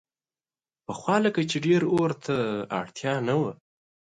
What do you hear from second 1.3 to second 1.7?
چې